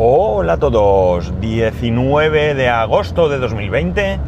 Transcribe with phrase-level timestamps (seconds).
[0.00, 4.20] Hola a todos, 19 de agosto de 2020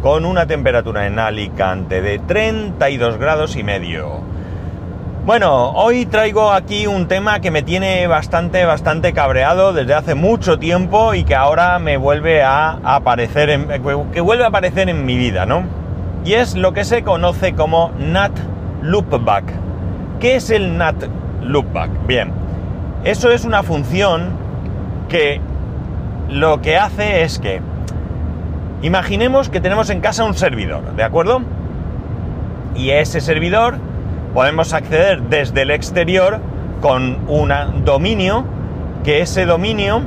[0.00, 4.22] con una temperatura en Alicante de 32 grados y medio.
[5.26, 10.58] Bueno, hoy traigo aquí un tema que me tiene bastante, bastante cabreado desde hace mucho
[10.58, 13.68] tiempo y que ahora me vuelve a aparecer, en,
[14.10, 15.64] que vuelve a aparecer en mi vida, ¿no?
[16.24, 18.32] Y es lo que se conoce como NAT
[18.80, 19.44] Loopback.
[20.20, 21.04] ¿Qué es el NAT
[21.42, 22.06] Loopback?
[22.06, 22.32] Bien,
[23.04, 24.47] eso es una función
[25.08, 25.40] que
[26.28, 27.60] lo que hace es que,
[28.82, 31.42] imaginemos que tenemos en casa un servidor, ¿de acuerdo?
[32.74, 33.76] Y ese servidor
[34.34, 36.40] podemos acceder desde el exterior
[36.80, 37.52] con un
[37.84, 38.44] dominio,
[39.04, 40.02] que ese dominio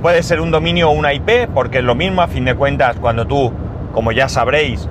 [0.00, 2.96] puede ser un dominio o una IP, porque es lo mismo a fin de cuentas
[3.00, 3.52] cuando tú,
[3.92, 4.88] como ya sabréis,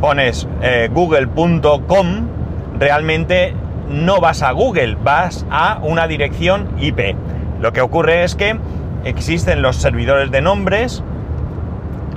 [0.00, 2.06] pones eh, google.com,
[2.78, 3.54] realmente
[3.88, 7.16] no vas a Google, vas a una dirección IP.
[7.62, 8.58] Lo que ocurre es que
[9.04, 11.04] existen los servidores de nombres,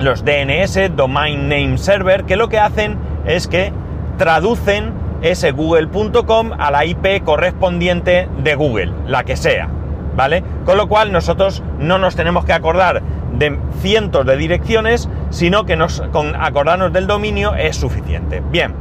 [0.00, 3.72] los DNS, Domain Name Server, que lo que hacen es que
[4.18, 9.68] traducen ese google.com a la IP correspondiente de Google, la que sea,
[10.16, 10.42] ¿vale?
[10.64, 15.76] Con lo cual nosotros no nos tenemos que acordar de cientos de direcciones, sino que
[15.76, 18.42] nos, con acordarnos del dominio es suficiente.
[18.50, 18.74] Bien.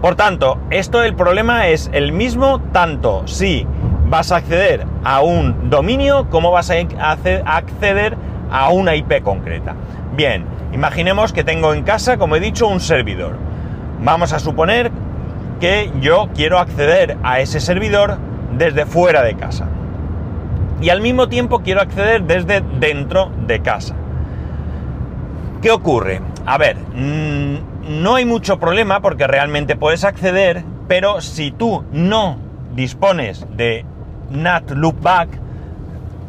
[0.00, 3.66] Por tanto, esto el problema es el mismo tanto si
[4.08, 6.74] vas a acceder a un dominio como vas a
[7.44, 8.16] acceder
[8.50, 9.74] a una IP concreta.
[10.14, 13.36] Bien, imaginemos que tengo en casa, como he dicho, un servidor.
[14.00, 14.90] Vamos a suponer
[15.60, 18.18] que yo quiero acceder a ese servidor
[18.56, 19.66] desde fuera de casa.
[20.80, 23.94] Y al mismo tiempo quiero acceder desde dentro de casa.
[25.62, 26.20] ¿Qué ocurre?
[26.44, 32.38] A ver, mm, no hay mucho problema porque realmente puedes acceder, pero si tú no
[32.74, 33.84] dispones de
[34.30, 35.28] NAT Loopback,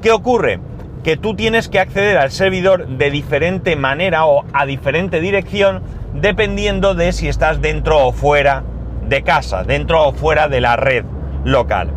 [0.02, 0.60] ¿qué ocurre?
[1.04, 5.82] Que tú tienes que acceder al servidor de diferente manera o a diferente dirección
[6.14, 8.64] dependiendo de si estás dentro o fuera
[9.08, 11.06] de casa, dentro o fuera de la red
[11.44, 11.92] local.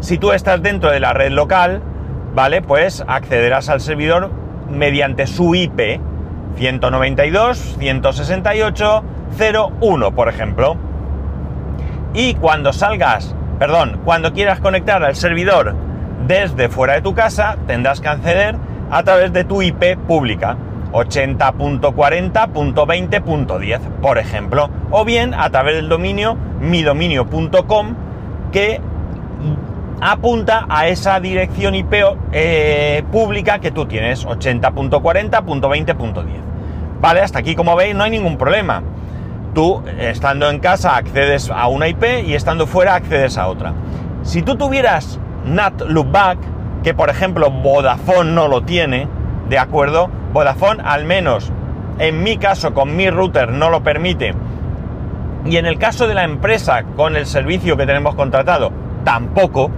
[0.00, 1.82] Si tú estás dentro de la red local,
[2.34, 2.62] ¿vale?
[2.62, 4.30] Pues accederás al servidor
[4.70, 6.00] mediante su IP
[6.56, 9.04] 192, 168,
[9.80, 10.76] 01, por ejemplo.
[12.14, 15.74] Y cuando salgas perdón, cuando quieras conectar al servidor
[16.26, 18.56] desde fuera de tu casa, tendrás que acceder
[18.90, 20.56] a través de tu IP pública.
[20.92, 27.94] 80.40.20.10, por ejemplo, o bien a través del dominio midominio.com
[28.52, 28.80] que
[30.00, 31.94] apunta a esa dirección IP
[32.32, 36.24] eh, pública que tú tienes, 80.40.20.10.
[37.00, 38.82] Vale, hasta aquí como veis no hay ningún problema
[39.56, 43.72] tú estando en casa accedes a una IP y estando fuera accedes a otra.
[44.22, 46.38] Si tú tuvieras NAT Loopback,
[46.82, 49.08] que por ejemplo Vodafone no lo tiene,
[49.48, 50.10] ¿de acuerdo?
[50.34, 51.50] Vodafone al menos
[51.98, 54.34] en mi caso con mi router no lo permite.
[55.46, 58.72] Y en el caso de la empresa con el servicio que tenemos contratado,
[59.04, 59.70] tampoco.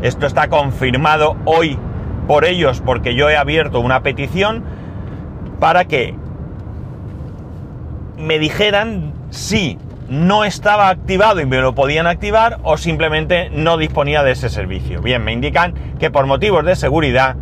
[0.00, 1.78] Esto está confirmado hoy
[2.26, 4.64] por ellos porque yo he abierto una petición
[5.60, 6.14] para que
[8.16, 9.78] me dijeran si
[10.08, 15.00] no estaba activado y me lo podían activar o simplemente no disponía de ese servicio.
[15.00, 17.36] Bien, me indican que por motivos de seguridad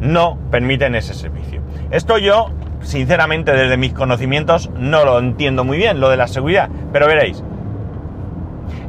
[0.00, 1.62] no permiten ese servicio.
[1.90, 2.50] Esto yo,
[2.82, 7.42] sinceramente, desde mis conocimientos no lo entiendo muy bien, lo de la seguridad, pero veréis.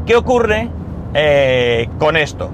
[0.06, 0.70] ¿Qué ocurre
[1.14, 2.50] eh, con esto?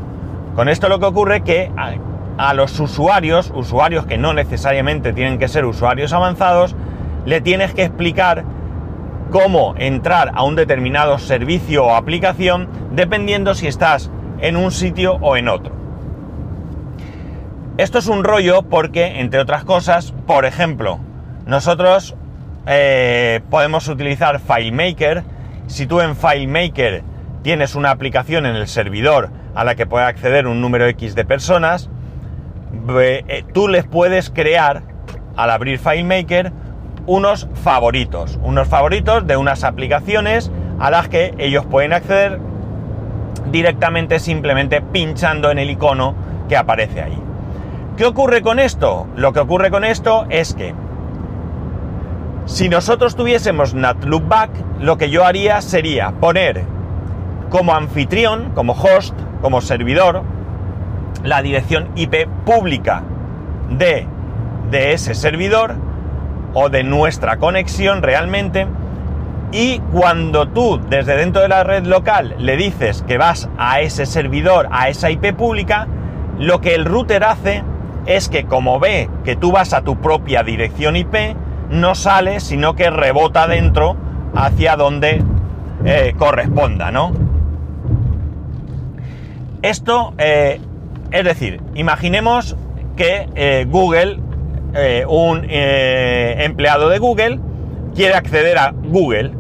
[0.56, 1.94] Con esto lo que ocurre que a,
[2.38, 6.76] a los usuarios, usuarios que no necesariamente tienen que ser usuarios avanzados,
[7.26, 8.44] le tienes que explicar
[9.30, 15.38] cómo entrar a un determinado servicio o aplicación dependiendo si estás en un sitio o
[15.38, 15.74] en otro.
[17.78, 21.00] Esto es un rollo porque, entre otras cosas, por ejemplo,
[21.46, 22.16] nosotros
[22.68, 25.24] eh, podemos utilizar FileMaker.
[25.68, 27.04] Si tú en FileMaker
[27.42, 31.24] tienes una aplicación en el servidor a la que puede acceder un número X de
[31.24, 31.90] personas,
[33.00, 34.82] eh, tú les puedes crear,
[35.38, 36.52] al abrir FileMaker,
[37.10, 42.40] unos favoritos, unos favoritos de unas aplicaciones a las que ellos pueden acceder
[43.52, 46.14] directamente simplemente pinchando en el icono
[46.48, 47.20] que aparece ahí.
[47.98, 49.08] ¿Qué ocurre con esto?
[49.16, 50.76] Lo que ocurre con esto es que
[52.46, 56.62] si nosotros tuviésemos NatLoopback, lo que yo haría sería poner
[57.50, 60.22] como anfitrión, como host, como servidor,
[61.24, 63.02] la dirección IP pública
[63.72, 64.06] de,
[64.70, 65.89] de ese servidor
[66.54, 68.68] o de nuestra conexión realmente.
[69.52, 74.06] Y cuando tú desde dentro de la red local le dices que vas a ese
[74.06, 75.88] servidor, a esa IP pública,
[76.38, 77.64] lo que el router hace
[78.06, 81.36] es que como ve que tú vas a tu propia dirección IP,
[81.70, 83.96] no sale, sino que rebota dentro
[84.36, 85.24] hacia donde
[85.86, 87.12] eh, corresponda, ¿no?
[89.62, 90.62] Esto, eh,
[91.12, 92.56] es decir, imaginemos
[92.96, 94.20] que eh, Google,
[95.08, 97.40] un empleado de Google,
[97.96, 99.32] quiere acceder a Google.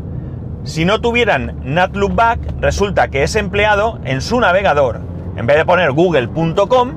[0.63, 4.99] Si no tuvieran NatLoopback, resulta que ese empleado en su navegador,
[5.35, 6.91] en vez de poner google.com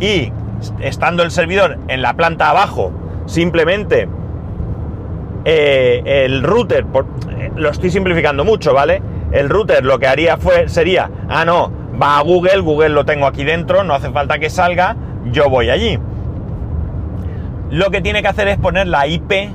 [0.00, 0.32] y
[0.80, 2.92] estando el servidor en la planta abajo,
[3.26, 4.08] simplemente
[5.44, 6.84] eh, el router,
[7.38, 9.00] eh, lo estoy simplificando mucho, ¿vale?
[9.30, 11.70] El router lo que haría fue, sería, ah, no,
[12.00, 14.96] va a Google, Google lo tengo aquí dentro, no hace falta que salga,
[15.30, 15.98] yo voy allí.
[17.70, 19.50] Lo que tiene que hacer es poner la IP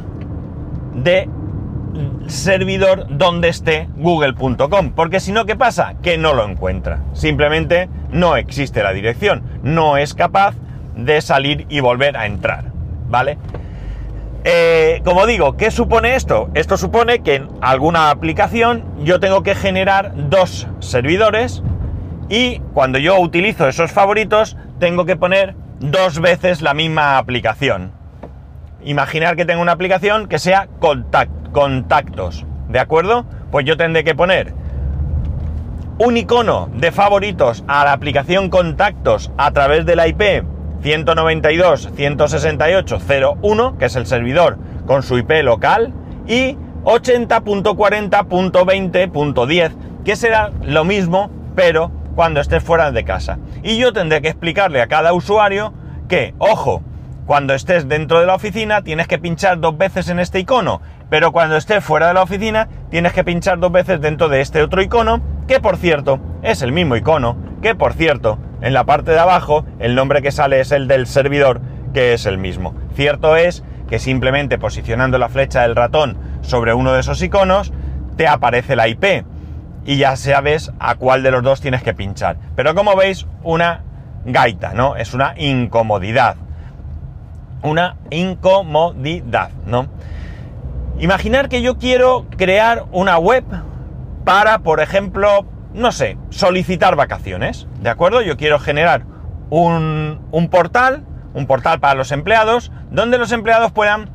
[0.95, 1.29] de
[2.27, 5.95] servidor donde esté google.com, porque si no, ¿qué pasa?
[6.01, 7.01] Que no lo encuentra.
[7.13, 10.55] Simplemente no existe la dirección, no es capaz
[10.95, 12.65] de salir y volver a entrar,
[13.09, 13.37] ¿vale?
[14.43, 16.49] Eh, como digo, ¿qué supone esto?
[16.55, 21.61] Esto supone que en alguna aplicación yo tengo que generar dos servidores
[22.27, 28.00] y cuando yo utilizo esos favoritos tengo que poner dos veces la misma aplicación.
[28.83, 33.25] Imaginar que tengo una aplicación que sea contactos, ¿de acuerdo?
[33.51, 34.55] Pues yo tendré que poner
[35.99, 40.43] un icono de favoritos a la aplicación contactos a través de la IP
[40.81, 44.57] 192.168.0.1, que es el servidor
[44.87, 45.93] con su IP local,
[46.27, 49.71] y 80.40.20.10,
[50.03, 53.37] que será lo mismo, pero cuando estés fuera de casa.
[53.61, 55.71] Y yo tendré que explicarle a cada usuario
[56.07, 56.81] que, ojo,
[57.31, 61.31] cuando estés dentro de la oficina tienes que pinchar dos veces en este icono, pero
[61.31, 64.81] cuando estés fuera de la oficina tienes que pinchar dos veces dentro de este otro
[64.81, 69.19] icono, que por cierto es el mismo icono, que por cierto en la parte de
[69.19, 71.61] abajo el nombre que sale es el del servidor,
[71.93, 72.75] que es el mismo.
[72.95, 77.71] Cierto es que simplemente posicionando la flecha del ratón sobre uno de esos iconos,
[78.17, 79.25] te aparece la IP
[79.85, 82.35] y ya sabes a cuál de los dos tienes que pinchar.
[82.57, 83.83] Pero como veis, una
[84.25, 84.97] gaita, ¿no?
[84.97, 86.35] Es una incomodidad.
[87.63, 89.87] Una incomodidad, ¿no?
[90.99, 93.43] Imaginar que yo quiero crear una web
[94.23, 98.21] para, por ejemplo, no sé, solicitar vacaciones, ¿de acuerdo?
[98.21, 99.03] Yo quiero generar
[99.49, 100.19] un,
[100.49, 101.03] portal,
[101.33, 104.09] un portal para los empleados, donde los empleados puedan,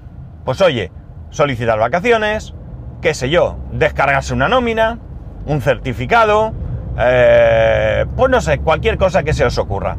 [0.45, 0.93] pues oye,
[1.31, 2.55] solicitar vacaciones,
[3.03, 4.99] qué sé yo, descargarse una nómina,
[5.47, 6.53] un certificado,
[6.99, 9.97] eh, pues no sé, cualquier cosa que se os ocurra.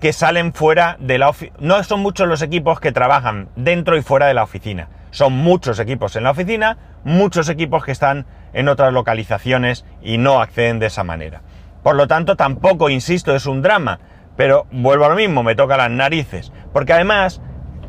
[0.00, 1.56] Que salen fuera de la oficina.
[1.60, 4.88] No son muchos los equipos que trabajan dentro y fuera de la oficina.
[5.10, 10.40] Son muchos equipos en la oficina, muchos equipos que están en otras localizaciones y no
[10.40, 11.42] acceden de esa manera.
[11.82, 14.00] Por lo tanto, tampoco, insisto, es un drama
[14.36, 16.52] pero vuelvo a lo mismo, me toca las narices.
[16.72, 17.40] Porque además,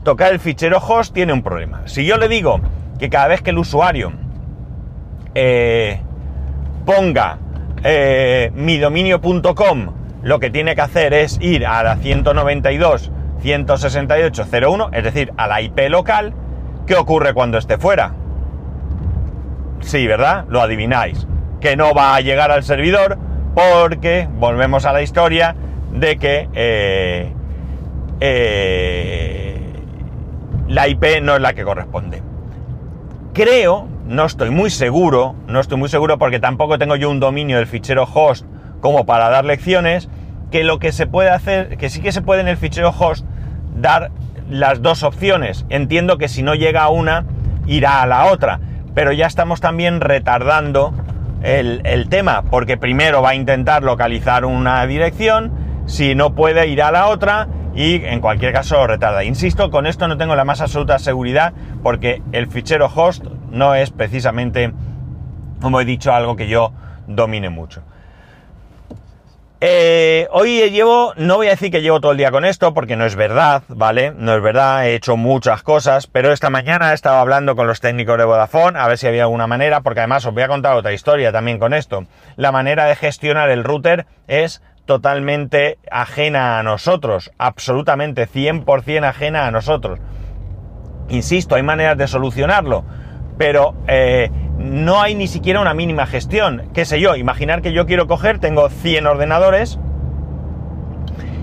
[0.03, 1.83] tocar el fichero host tiene un problema.
[1.85, 2.61] Si yo le digo
[2.97, 4.13] que cada vez que el usuario
[5.35, 6.01] eh,
[6.85, 7.37] ponga
[7.83, 9.93] eh, midominio.com,
[10.27, 15.89] lo que tiene que hacer es ir a la 192.168.01, es decir, a la IP
[15.89, 16.33] local,
[16.85, 18.13] ¿qué ocurre cuando esté fuera?
[19.79, 20.43] Sí, ¿verdad?
[20.49, 21.25] Lo adivináis.
[21.61, 23.17] Que no va a llegar al servidor
[23.55, 25.55] porque, volvemos a la historia,
[25.93, 27.31] de que eh,
[28.19, 29.61] eh,
[30.67, 32.21] la IP no es la que corresponde.
[33.33, 37.55] Creo, no estoy muy seguro, no estoy muy seguro porque tampoco tengo yo un dominio
[37.55, 38.45] del fichero host
[38.81, 40.09] como para dar lecciones,
[40.51, 43.25] que lo que se puede hacer, que sí que se puede en el fichero host
[43.75, 44.11] dar
[44.49, 45.65] las dos opciones.
[45.69, 47.25] Entiendo que si no llega a una,
[47.65, 48.59] irá a la otra,
[48.93, 50.93] pero ya estamos también retardando
[51.43, 55.51] el, el tema, porque primero va a intentar localizar una dirección,
[55.85, 59.23] si no puede ir a la otra y en cualquier caso retarda.
[59.23, 63.91] Insisto, con esto no tengo la más absoluta seguridad porque el fichero host no es
[63.91, 64.73] precisamente,
[65.61, 66.73] como he dicho, algo que yo
[67.07, 67.83] domine mucho.
[69.59, 72.95] Eh, hoy llevo, no voy a decir que llevo todo el día con esto, porque
[72.95, 74.13] no es verdad, ¿vale?
[74.15, 77.79] No es verdad, he hecho muchas cosas, pero esta mañana he estado hablando con los
[77.79, 80.75] técnicos de Vodafone, a ver si había alguna manera, porque además os voy a contar
[80.75, 82.05] otra historia también con esto.
[82.35, 89.51] La manera de gestionar el router es totalmente ajena a nosotros, absolutamente 100% ajena a
[89.51, 89.99] nosotros.
[91.09, 92.85] Insisto, hay maneras de solucionarlo,
[93.39, 96.63] pero eh, no hay ni siquiera una mínima gestión.
[96.73, 97.15] ¿Qué sé yo?
[97.15, 99.79] Imaginar que yo quiero coger, tengo 100 ordenadores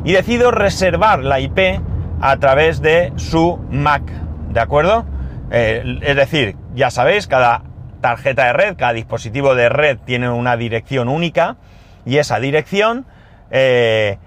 [0.05, 1.81] y decido reservar la IP
[2.21, 4.03] a través de su Mac,
[4.51, 5.07] ¿de acuerdo?
[5.51, 7.63] Eh, es decir, ya sabéis, cada
[8.01, 11.57] tarjeta de red, cada dispositivo de red tiene una dirección única
[12.05, 13.07] y esa dirección
[13.51, 14.19] eh,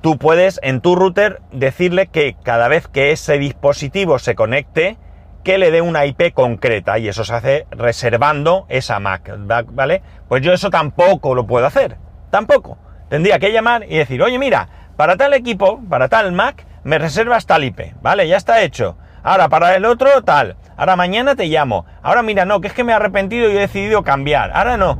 [0.00, 4.96] tú puedes en tu router decirle que cada vez que ese dispositivo se conecte,
[5.42, 9.32] que le dé una IP concreta y eso se hace reservando esa Mac,
[9.70, 10.02] ¿vale?
[10.28, 11.96] Pues yo eso tampoco lo puedo hacer,
[12.30, 12.78] tampoco.
[13.08, 17.46] Tendría que llamar y decir, oye, mira, para tal equipo, para tal Mac, me reservas
[17.46, 18.26] tal IP, ¿vale?
[18.28, 18.96] Ya está hecho.
[19.24, 20.56] Ahora, para el otro, tal.
[20.76, 21.86] Ahora mañana te llamo.
[22.02, 24.50] Ahora mira, no, que es que me he arrepentido y he decidido cambiar.
[24.52, 24.98] Ahora no.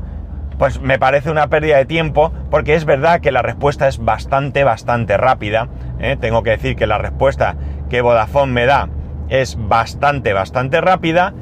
[0.59, 4.63] Pues me parece una pérdida de tiempo porque es verdad que la respuesta es bastante,
[4.63, 5.69] bastante rápida.
[5.99, 6.17] ¿eh?
[6.21, 7.57] Tengo que decir que la respuesta
[7.91, 8.89] que Vodafone me da
[9.33, 11.33] es bastante, bastante rápida,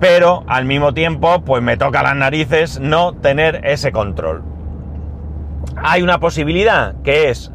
[0.00, 4.44] pero al mismo tiempo, pues me toca las narices no tener ese control.
[5.76, 7.52] Hay una posibilidad que es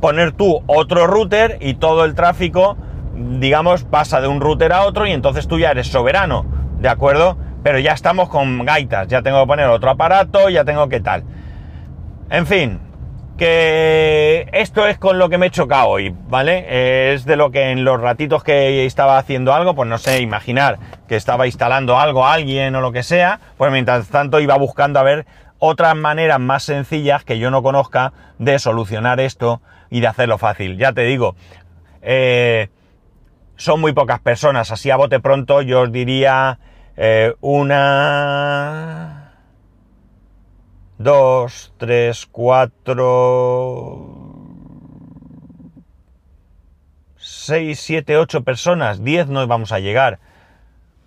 [0.00, 2.76] poner tú otro router y todo el tráfico,
[3.14, 6.46] digamos, pasa de un router a otro y entonces tú ya eres soberano,
[6.78, 7.36] ¿de acuerdo?
[7.64, 11.24] Pero ya estamos con gaitas, ya tengo que poner otro aparato, ya tengo que tal.
[12.30, 12.78] En fin,
[13.36, 17.12] que esto es con lo que me he chocado hoy, ¿vale?
[17.12, 20.78] Es de lo que en los ratitos que estaba haciendo algo, pues no sé, imaginar
[21.06, 24.98] que estaba instalando algo a alguien o lo que sea, pues mientras tanto iba buscando
[24.98, 25.26] a ver
[25.58, 30.78] otras maneras más sencillas que yo no conozca de solucionar esto y de hacerlo fácil.
[30.78, 31.36] Ya te digo,
[32.02, 32.70] eh,
[33.56, 36.58] son muy pocas personas, así a bote pronto yo os diría
[36.96, 39.15] eh, una
[40.98, 44.06] dos, tres, cuatro,
[47.16, 50.18] seis, siete, ocho personas, diez no vamos a llegar,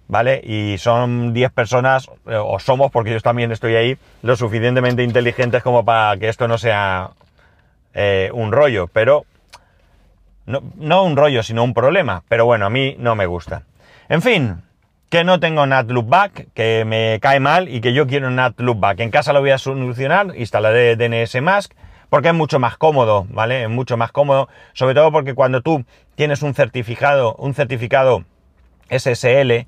[0.08, 0.42] ¿vale?
[0.44, 5.64] Y son diez personas, eh, o somos, porque yo también estoy ahí, lo suficientemente inteligentes
[5.64, 7.12] como para que esto no sea
[7.94, 9.26] eh, un rollo, pero
[10.46, 13.64] no, no un rollo, sino un problema, pero bueno, a mí no me gusta.
[14.08, 14.64] En fin,
[15.10, 19.00] que no tengo NAT Loopback, que me cae mal y que yo quiero NAT Loopback.
[19.00, 21.74] En casa lo voy a solucionar, instalaré DNS Mask,
[22.10, 23.64] porque es mucho más cómodo, ¿vale?
[23.64, 25.84] Es mucho más cómodo, sobre todo porque cuando tú
[26.16, 28.24] tienes un certificado, un certificado
[28.90, 29.66] SSL,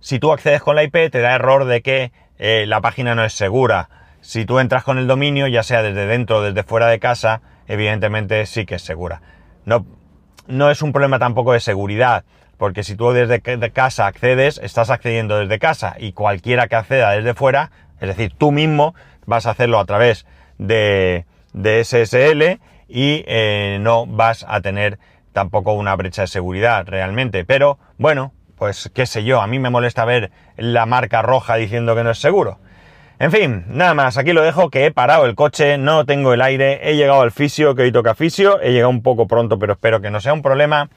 [0.00, 3.24] si tú accedes con la IP te da error de que eh, la página no
[3.24, 3.88] es segura.
[4.20, 7.40] Si tú entras con el dominio, ya sea desde dentro o desde fuera de casa,
[7.68, 9.22] evidentemente sí que es segura.
[9.64, 9.86] No,
[10.46, 12.24] no es un problema tampoco de seguridad,
[12.56, 13.40] porque si tú desde
[13.72, 17.70] casa accedes, estás accediendo desde casa y cualquiera que acceda desde fuera,
[18.00, 18.94] es decir, tú mismo
[19.26, 20.26] vas a hacerlo a través
[20.58, 24.98] de, SSL y eh, no vas a tener
[25.32, 27.44] tampoco una brecha de seguridad realmente.
[27.44, 31.94] Pero bueno, pues qué sé yo, a mí me molesta ver la marca roja diciendo
[31.94, 32.58] que no es seguro.
[33.18, 36.42] En fin, nada más, aquí lo dejo, que he parado el coche, no tengo el
[36.42, 39.74] aire, he llegado al fisio, que hoy toca fisio, he llegado un poco pronto, pero
[39.74, 40.88] espero que no sea un problema.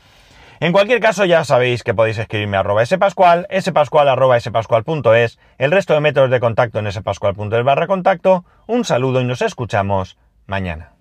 [0.59, 5.71] En cualquier caso, ya sabéis que podéis escribirme a arroba spascual, spascual arroba spascual.es, el
[5.71, 8.43] resto de métodos de contacto en spascual.es barra contacto.
[8.65, 10.96] Un saludo y nos escuchamos mañana.